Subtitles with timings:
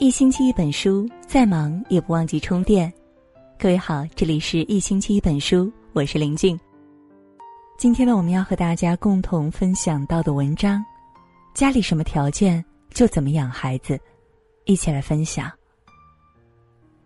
[0.00, 2.92] 一星期一本书，再忙也不忘记充电。
[3.56, 6.58] 各位好，这里是一星期一本书，我是林静。
[7.78, 10.84] 今天呢，我们要和大家共同分享到的文章：
[11.54, 12.62] 家里什么条件
[12.92, 13.98] 就怎么养孩子。
[14.64, 15.48] 一起来分享。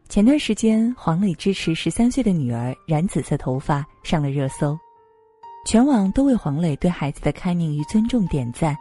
[0.09, 4.79] 前段时间，黄磊支持十三岁的女儿染紫色头发上了热搜，
[5.67, 8.75] 全网都为黄磊对孩子的开明与尊重点赞，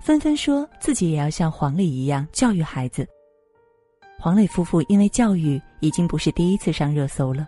[0.00, 3.06] 纷纷说自己也要像黄磊一样教育孩子。
[4.24, 7.46] 黄磊夫妇因为教育已经不是第一次上热搜了。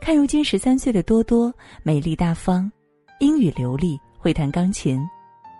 [0.00, 2.70] 看如今十三岁的多多，美丽大方，
[3.18, 5.00] 英语流利，会弹钢琴，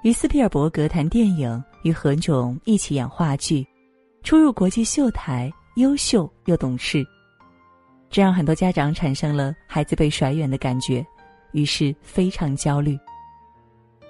[0.05, 3.67] 与斯皮尔伯格谈电影，与何炅一起演话剧。
[4.23, 7.05] 出入国际秀台，优秀又懂事，
[8.09, 11.05] 这让很多家长产生了孩子被甩远的感觉，
[11.51, 12.97] 于是非常焦虑。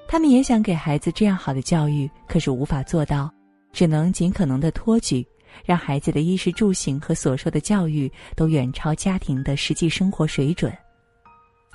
[0.07, 3.33] 他们也想给孩子这样好的教育，可是无法做到，
[3.73, 5.27] 只能尽可能的托举，
[5.65, 10.73] 让孩子的衣食住行和所受的教育都远超家庭的实际生活水准。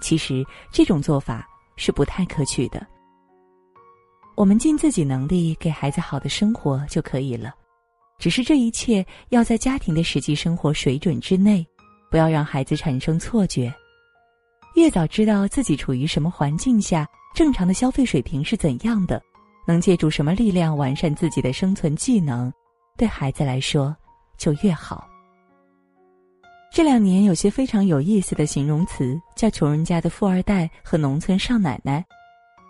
[0.01, 2.85] 其实这种做法是不太可取的。
[4.35, 7.53] 我们尽自己能力给孩子好的生活就可以了。
[8.17, 11.65] 只是这一切要在家庭的实际生活水准之内，
[12.11, 13.73] 不要让孩子产生错觉。
[14.75, 19.21] 越早知道自己处于什么环境下，正常的消费水平是怎样的，
[19.65, 22.51] 能借助什么力量完善自己的生存技能，
[22.99, 23.95] 对孩子来说
[24.37, 25.07] 就越好。
[26.71, 32.05] 这两年有些非常有意思的形容词，叫“穷人家的富二代”和“农村少奶奶”，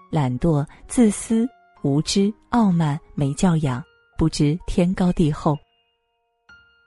[0.09, 1.49] 懒惰、自私、
[1.81, 3.83] 无知、傲慢、没教养。
[4.17, 5.57] 不知天高地厚。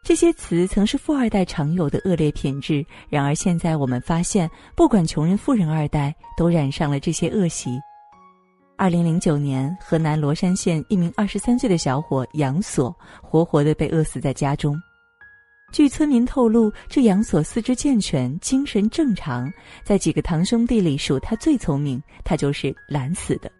[0.04, 7.78] 这些词曾是富二代常有的恶劣品质，然而现在我们发现，不管穷人、富人、二代，都染上了这些恶习。
[8.76, 14.74] 二零零九年，河南罗山县一名二十三岁的小伙杨锁，活活的被饿死在家中。
[15.72, 19.50] 据村民透露，这杨锁四肢健全，精神正常，
[19.84, 23.50] 在几个堂兄弟里数他最聪明，他就是懒死的。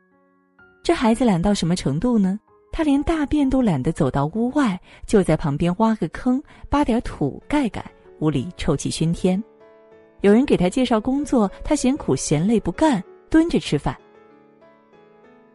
[0.83, 2.39] 这孩子懒到什么程度呢？
[2.73, 7.85] 他连大便都懒得走到屋外，就在旁边挖个坑，扒点土盖盖，
[8.19, 9.43] 屋里臭气熏天。
[10.23, 13.97] 有人给他介绍工作，他嫌苦嫌累不干，蹲着吃饭。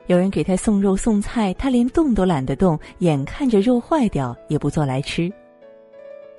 [0.08, 5.32] 有人给他送肉送菜，他连动都懒得动，眼看着肉坏掉也不做来吃。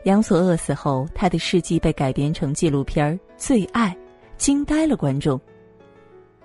[0.04, 3.90] 杨锁饿死后，他的事迹被改编成纪录片《最爱》，
[4.38, 5.38] 惊呆了观众。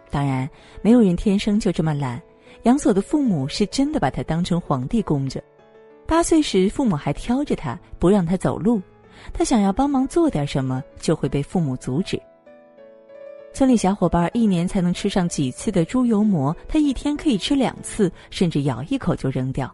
[0.09, 0.49] 当然，
[0.81, 2.21] 没有人天生就这么懒。
[2.63, 5.41] 杨锁的父母是真的把他当成皇帝供着，
[6.05, 8.81] 八岁时父母还挑着他不让他走路，
[9.31, 12.21] 他想要帮忙做点什么就会被父母阻止。
[13.53, 19.73] 村里小伙伴一年才能吃上几次的猪油馍，他一天可以吃两次，甚至咬一口就扔掉。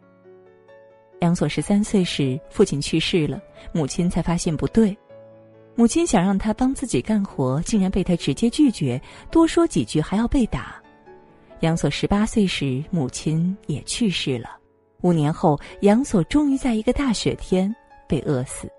[1.21, 3.41] 杨锁十三岁时父亲去世了，
[3.71, 4.95] 母亲才发现不对，
[5.75, 9.01] 母亲想让他帮自己干活，竟然被他直接拒绝，
[9.31, 10.75] 多说几句还要被打。
[11.61, 14.57] 杨锁十八岁时，母亲也去世了。
[15.01, 17.73] 五年后，杨锁终于在一个大雪天
[18.09, 18.69] 被饿死。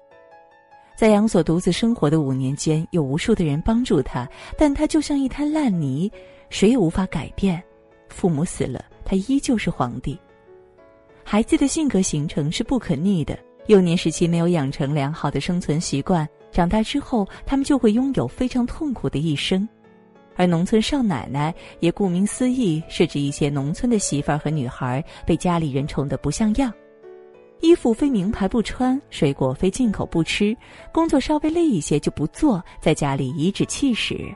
[1.00, 4.28] 在杨所独自生活的五年间，有无数的人帮助他，
[4.58, 6.12] 但他就像一滩烂泥，
[6.50, 7.58] 谁也无法改变。
[8.10, 10.20] 父母死了，他依旧是皇帝。
[11.24, 19.66] 孩子的性格形成是不可逆的，幼年时期没有养成良好的生存习惯，长大之后，他们就会拥有非常痛苦的一生。
[20.36, 26.70] 而农村少奶奶也顾名思义，是指一些农村的媳妇儿和女孩被家里人宠得不像样，
[27.60, 30.56] 衣服非名牌不穿，水果非进口不吃，
[30.92, 34.34] 工作稍微累一些就不做，在家里颐指气使。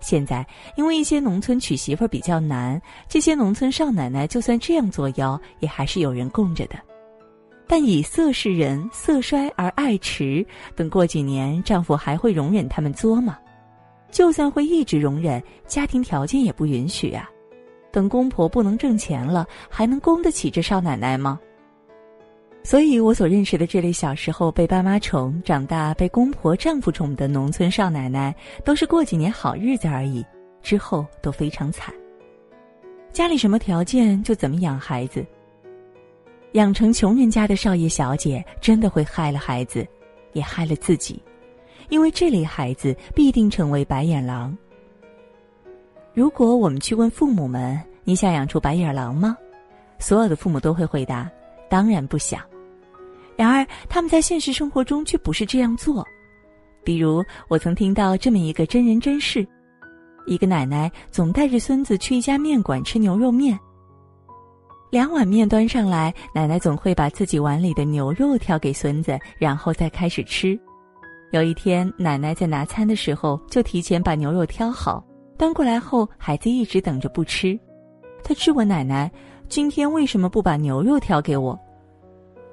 [0.00, 0.46] 现在
[0.76, 6.76] 因为一些农村娶媳妇比较难，这些农村少奶奶就算这样作妖，也还是有人供着的。
[7.66, 10.46] 但以色示人，色衰而爱弛，
[10.76, 13.36] 等过几年，丈夫还会容忍他们作吗？
[14.12, 17.28] 就算会一直容忍，家庭条件也不允许啊！
[17.90, 21.40] 等公婆不能挣钱了，还能供得起这少奶奶吗？
[22.66, 28.34] 所以，我所认识的这类小时候被爸妈宠，长大被公婆、丈夫宠的农村少奶奶，
[28.64, 30.26] 都是过几年好日子而已，
[30.62, 31.94] 之后都非常惨。
[33.12, 35.24] 家里什么条件就怎么养孩子，
[36.54, 39.86] 养成穷人家的少爷小姐，真的会害了孩子，
[40.32, 41.22] 也害了自己。
[41.88, 44.58] 因为这类孩子必定成为白眼狼。
[46.14, 49.38] 如果我们去问父母们：“你想养出白眼狼吗？”
[50.00, 51.30] 所有的父母都会回答
[51.70, 52.42] ：“当然不想。”
[53.36, 56.04] 然而他们在现实生活中却不是这样做。
[56.82, 59.46] 比如，我曾听到这么一个真人真事：
[60.26, 63.58] 一个奶奶总带着孙子去一家面馆吃牛肉面。
[64.90, 70.58] 两碗面端上来，奶奶总会把自己碗里的牛肉挑给孙子，然后再开始吃。
[71.32, 75.04] 有一天，奶奶在拿餐的时候就提前把牛肉挑好，
[75.36, 77.58] 端过来后，孩子一直等着不吃。
[78.22, 79.10] 他质问奶奶
[79.50, 81.58] ：“今天为什么不把牛肉挑给我？”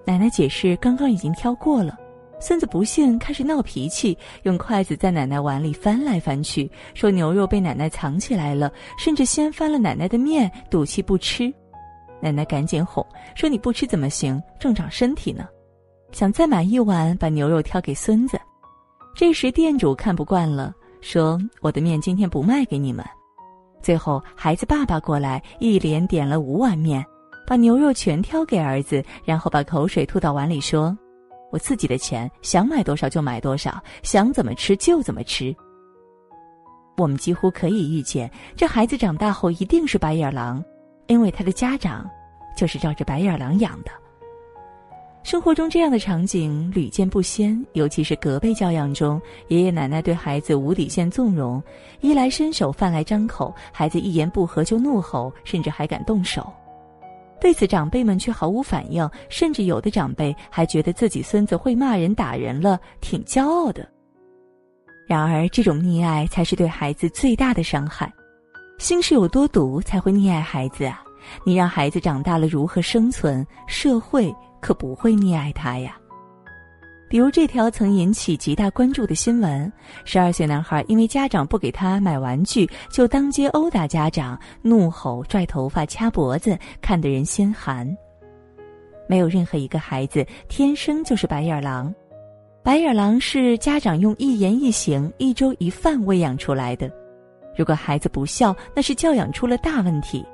[0.05, 1.97] 奶奶解释：“刚刚已经挑过了。”
[2.39, 11.53] 孙子不信，开始闹脾气，用筷子在奶奶碗里翻来翻去，说牛肉被奶奶藏起来了，甚至掀翻了奶奶的面，赌气不吃。
[12.21, 13.05] 奶奶赶紧哄
[13.35, 14.41] 说：“你不吃怎么行？
[14.59, 15.47] 正长身体呢。”
[16.11, 18.37] 想再买一碗，把牛肉挑给孙子。
[19.15, 23.05] 这时店主看不惯了，说：“我的面今天不卖给你们。”
[23.81, 27.05] 最后孩子爸爸过来，一连点了五碗面，
[27.45, 30.97] 把牛肉全挑给儿子，然后把口水吐到碗里，说
[31.51, 35.55] ：“我自己的钱，想买多少就买多少，想怎么吃就怎么吃。”
[36.97, 40.63] 我们几乎可以预见，这孩子长大后一定是白眼狼，
[41.07, 42.09] 因为他的家长
[42.55, 43.91] 就是照着白眼狼养的。
[45.23, 51.63] 生活中这样的场景屡见不鲜，尤其是隔辈教养中，爷爷奶奶对孩子无底线纵容，
[52.01, 56.51] 衣来伸手饭来张口，孩子一言不合就怒吼，甚至还敢动手。
[57.43, 63.85] 对此，长辈们却毫无反应，甚至有的长辈还觉得自己孙子会骂人打人了，挺骄傲的。
[65.05, 68.09] 然而，这种溺爱才是对孩子最大的伤害。
[68.77, 71.03] 心是有多毒，才会溺爱孩子啊？
[71.43, 73.45] 你让孩子长大了如何生存？
[73.67, 74.33] 社会？
[74.61, 75.97] 可不会溺爱他呀。
[77.13, 79.71] 比如这条曾引起极大关注的新闻：
[80.03, 87.87] 十二岁男孩因为家长不给他买玩具，就当街殴打家长，怒吼、拽头发、掐脖子，看得人心寒。
[89.07, 91.93] 没有任何一个孩子天生就是白眼狼，
[92.63, 96.91] 白眼狼是家长用一言一行、一粥一饭喂养出来的。
[97.55, 100.25] 如果孩子不孝，那是教养出了大问题。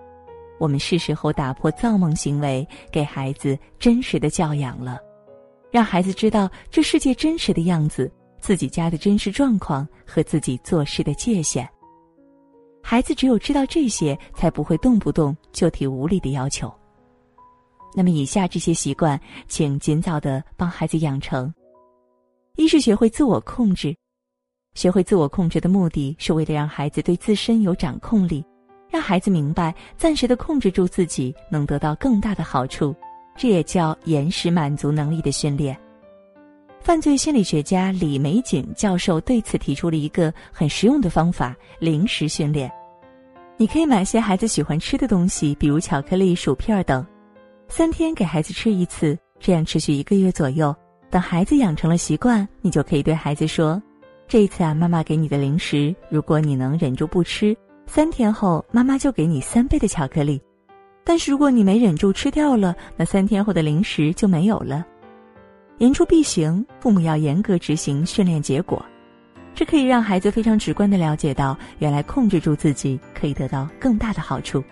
[0.57, 4.97] 我们是时候打破造梦行为，给孩子真实的教养了，
[5.71, 11.67] 让孩子知道这世界真实的样子，自己家的真实状况和自己做事的界限。
[12.81, 16.73] 孩子只有知道这些，才不会动不动就提无理的要求。
[17.93, 21.53] 那么，以下这些习惯，请尽早的帮孩子养成：
[22.55, 23.95] 一是学会自我控制，
[24.75, 28.43] 学会自我控制的目的是为了让孩子对自身有掌控力。
[28.89, 32.95] 让孩子明白，暂时的控制住自己能得到更大的好处，
[33.39, 35.75] 这也叫延时满足能力的训练。
[36.81, 42.69] 犯罪心理学家李玫瑾教授对此提出了一个很实用的方法——零食训练。
[43.55, 47.05] 你可以买些孩子喜欢吃的东西，比如巧克力、薯片等，
[47.69, 50.75] 三天给孩子吃一次，这样持续一个月左右。
[51.09, 53.81] 等孩子养成了习惯，你就可以对孩子说
[54.27, 57.55] ：“这一次啊，妈妈给你的零食，如果你能忍住不吃。”
[57.87, 60.41] 三天后，妈妈就给你三倍的巧克力，
[61.03, 64.85] 但是如果你没忍住吃掉了，那三天后的零食就没有了。
[65.79, 68.83] 言出必行，父母要严格执行训练结果，
[69.55, 74.63] 这可以让孩子非常直观的了解到，原来控制住自己可以得到更大的好处。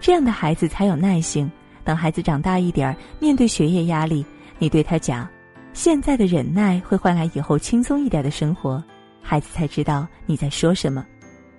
[0.00, 1.50] 这样的孩子才有耐性。
[1.84, 4.24] 等孩子长大一点，面对学业压力，
[4.58, 5.28] 你对他讲，
[5.72, 8.82] 现在的忍耐会换来以后轻松一点的生活，
[9.20, 11.04] 孩子才知道你在说什么。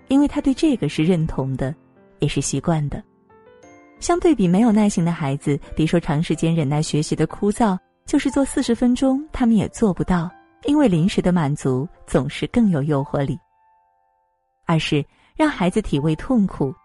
[0.08, 1.76] 因为他对这个是认同的，
[2.20, 3.04] 也是习惯的。
[4.04, 10.30] 相对比没有耐心的孩子，别说长时间忍耐学习的枯燥，就是做四十分钟，他们也做不到。
[10.66, 13.40] 因为临时的满足总是更有诱惑力。
[14.66, 15.02] 二是
[15.38, 16.76] 让孩子体味痛苦。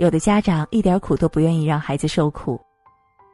[0.00, 2.60] 有的家长一点苦都不愿意让孩子受苦，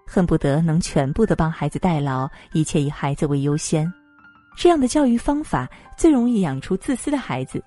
[0.07, 3.91] 恨不得能全部的帮孩子代劳，一切以孩子为优先。
[4.55, 5.67] 这样的教育方法
[5.97, 7.65] 最容易养出自私的孩子。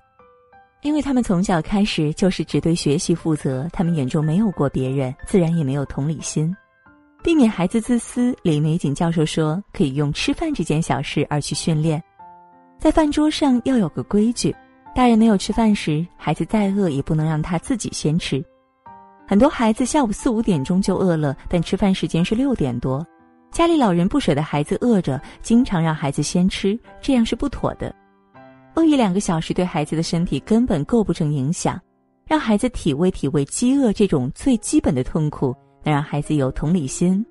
[0.86, 6.54] 因为他们从小开始就是只对学习负责，他们眼中没有过别人，自然也没有同理心。
[7.24, 12.00] 避免孩子自私，李玫瑾教授说，可以用吃饭这件小事而去训练。
[12.78, 14.54] 在饭桌上要有个规矩，
[14.94, 18.40] 大人没有吃饭时，孩子再饿也不能让他自己先吃。
[19.26, 23.04] 很多孩子下午四五点钟就饿了，但吃饭时间是六点多，
[23.50, 27.92] 家里老人不舍得孩子饿着，经常让孩子先吃，这样是不妥的。
[28.76, 31.80] 饿一两个小时对孩子的身体根本构不成影响，
[32.26, 37.24] 让孩子体味体味饥饿这种最基本的痛苦，能让孩子有同理心。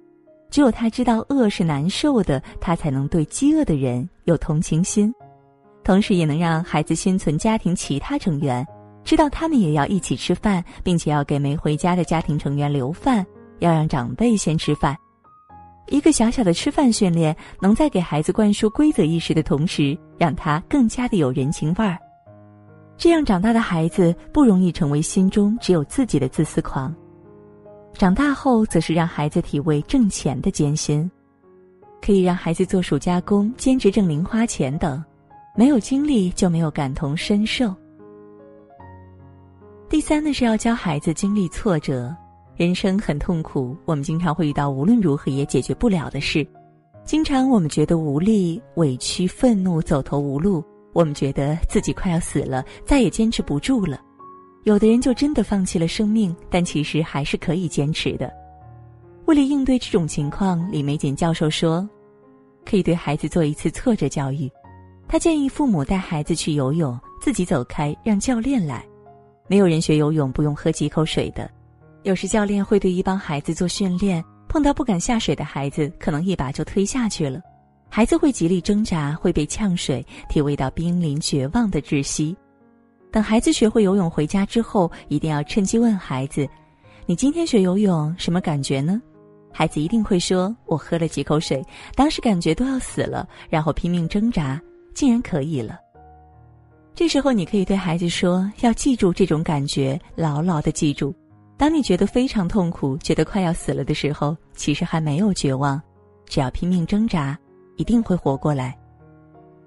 [0.50, 5.14] 只有他知道饿是难受的，他才能对饥饿的人有同情心，
[5.84, 8.66] 同时也能让孩子心存家庭其他成员，
[9.04, 13.24] 知道他们也要一起吃饭，并且要给没回家的家庭成员留饭，
[13.60, 14.98] 要让长辈先吃饭。
[15.88, 21.98] 一个小小的吃饭训练，能在给孩子灌输规则意识的同时，让他更加的有人情味儿。
[22.98, 26.96] 这样长大的孩子不容易成为心中只有自己的自私狂。
[27.94, 31.10] 长大后则是让孩子体味挣钱的艰辛，
[32.02, 35.04] 可以让孩子做暑假工、兼职挣零花钱等。
[35.58, 37.74] 没有经历就没有感同身受。
[39.88, 42.14] 第三呢是要教孩子经历挫折，
[42.58, 46.48] 人生很痛苦，我们经常会遇到无论如何也解决不了的事，
[47.04, 54.00] 经常我们觉得无力、委屈、愤怒、走投无路，我们觉得自己快要死了，再也坚持不住了。
[54.64, 58.32] 有的人就真的放弃了生命，但其实还是可以坚持的。
[59.26, 61.88] 为了应对这种情况，李玫瑾教授说，
[62.64, 64.50] 可以对孩子做一次挫折教育。
[65.08, 68.84] 他建议父母带孩子去游泳，自己走开，让教练来。
[69.48, 71.52] 没有人学游泳不用喝几口水的。
[72.06, 77.42] 有时教练会对一帮孩子做训练，碰到不敢下水的孩子，可能一把就推下去了。
[77.90, 82.38] 孩子会极力挣扎，会被呛水，体味到濒临绝望的窒息。
[83.12, 86.48] 等孩子学会游泳回家之后，一定要趁机问孩子
[87.08, 89.02] ：“你今天学游泳什么感觉呢？”
[89.52, 94.62] 孩子一定会说：“我喝了几口水，当时感觉都要死了，然后拼命挣扎，
[94.94, 95.80] 竟然可以了。”
[96.94, 101.12] 这时候你可以对孩子说：“要记住这种感觉，牢牢的记住。
[101.58, 105.82] 当你觉得非常痛苦，觉得快要死了的时候，其实还没有绝望，
[106.26, 107.38] 只要拼命挣扎，
[107.78, 108.78] 一定会活过来。”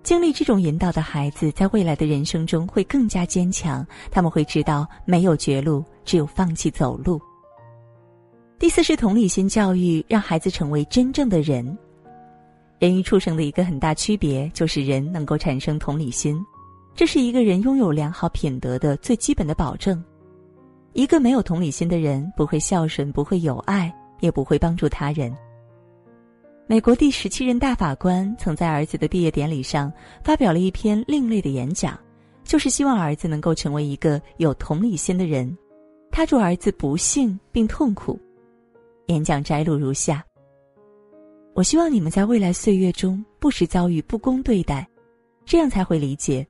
[0.04, 3.86] 经历这种引导的孩子，在未来的人生中会更加坚强。
[4.10, 7.20] 他们会知道，没有绝路，只有放弃走路。
[8.58, 11.76] 第四是同理心教育，让孩子成为真正的人。
[12.78, 16.38] 人与畜生的一个很大区别，就是人能够产生同理心，
[16.94, 20.02] 这是一个人拥有良好品德的最基本的保证。
[20.98, 25.32] 一个没有同理心的人，不会孝顺，不会有爱，也不会帮助他人。
[26.66, 29.92] 美国第十七任大法官曾在儿子的毕业典礼上
[30.24, 31.96] 发表了一篇另类的演讲，
[32.42, 35.56] 就是希望儿子能够成为一个有同理心的人。
[36.10, 38.18] 他祝儿子不幸并痛苦。
[39.06, 40.20] 演讲摘录如下：
[41.54, 44.84] 我希望你们在未来岁月中不时遭遇不公对待，
[45.44, 46.44] 这样才会理解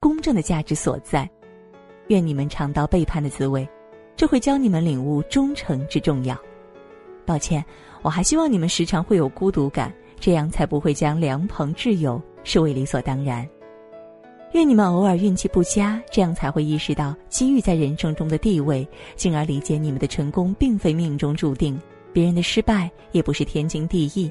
[0.00, 1.28] 公正的价值所在。
[2.08, 3.68] 愿你们尝到背叛的滋味，
[4.16, 6.36] 这会教你们领悟忠诚之重要。
[7.24, 7.64] 抱歉。
[8.02, 13.48] 我还希望你们时常会有孤独感，这样才不会将良朋挚友视为理所当然。
[14.54, 21.80] 愿你们偶尔运气不佳，这样才会意识到机遇在人生中的地位，进而理解你们的成功并非命中注定，
[22.12, 24.28] 别人的失败也不是天经地义。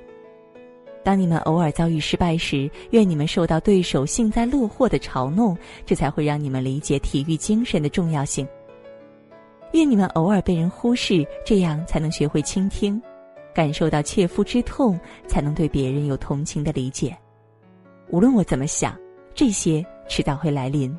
[1.02, 8.46] 当你们偶尔遭遇失败时，愿你们受到对手幸灾乐祸的嘲弄，这才会让你们理解体育精神的重要性。
[9.74, 13.02] 愿你们偶尔被人忽视，这样才能学会倾听。
[13.54, 14.98] 感受到切肤之痛，
[15.28, 17.18] 才能对别人有同情的理解。
[18.10, 18.98] 无论我怎么想，
[19.34, 20.98] 这些迟早会来临，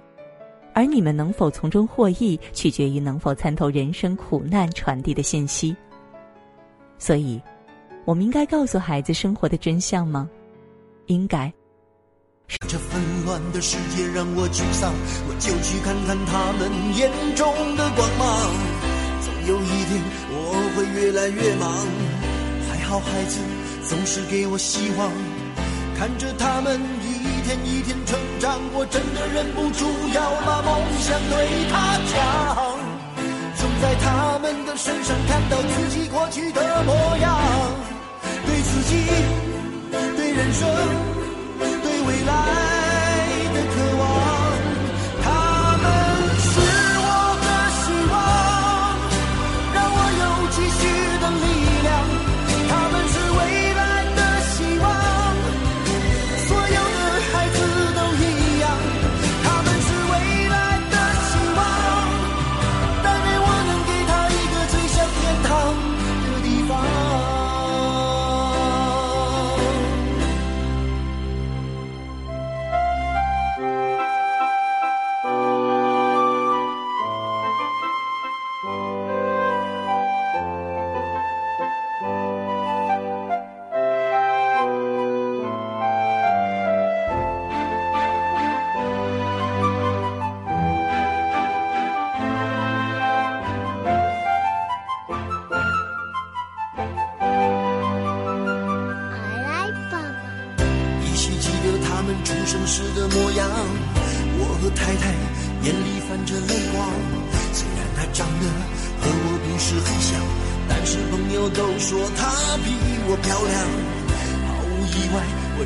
[0.74, 5.74] 而你们能否从中获益，取决于能否参透人生苦难传递的信息。
[6.98, 7.40] 所以，
[8.04, 10.28] 我们应该告诉孩子生活的真相吗？
[11.06, 11.52] 应该。
[12.68, 14.92] 这纷乱的世界让我沮丧，
[15.28, 18.50] 我就去看看他们眼中的光芒。
[19.20, 21.70] 总有一天，我会越来越忙。
[22.68, 23.38] 还好孩子
[23.88, 25.10] 总是给我希望，
[25.98, 32.78] 看着他们一天一天成长，我真的忍不住要把梦想对他讲。
[33.56, 37.38] 总在他们的身上看到自己过去的模样，
[38.46, 39.06] 对自己，
[40.16, 40.68] 对人生，
[42.04, 42.71] 未来。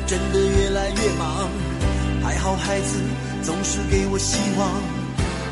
[0.07, 1.49] 真的越来越忙。
[2.23, 2.99] 还好孩子
[3.43, 4.71] 总是给我希望，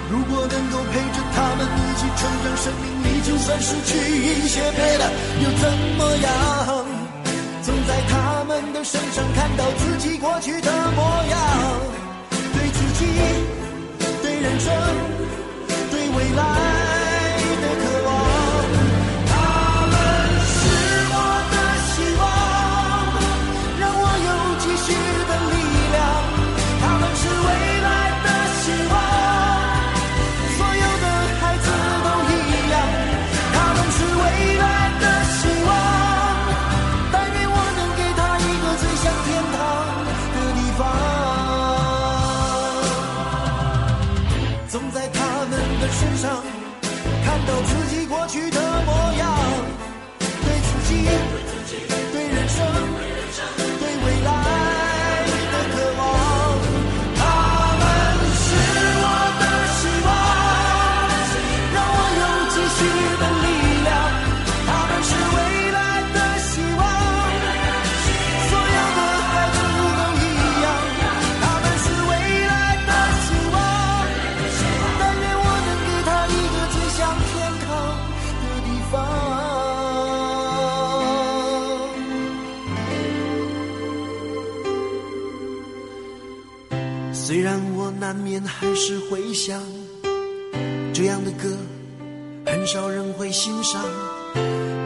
[0.09, 3.05] 如果能够陪着他们一起成长，生命里。
[3.25, 5.63] 就算失去一切别的又怎
[5.97, 6.85] 么样？
[7.63, 11.39] 总在他们的身上看到自己过去的模样，
[12.53, 13.05] 对自己，
[14.21, 14.73] 对人生，
[15.89, 16.74] 对未来。
[88.87, 89.59] 是回想，
[90.93, 91.57] 这样的歌
[92.45, 93.81] 很少人会欣赏。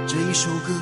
[0.08, 0.74] 这一首歌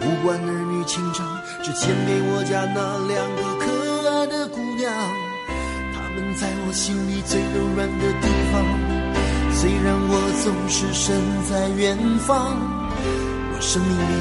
[0.00, 4.92] 无关儿女情长，只献给我家那两个可爱的姑娘。
[5.94, 8.58] 她们在我心里最柔软的地方。
[9.54, 11.14] 虽然我总是身
[11.48, 12.58] 在远方，
[13.54, 14.14] 我生命里